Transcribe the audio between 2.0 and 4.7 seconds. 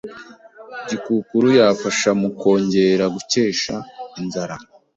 mu kongera gukesha inzara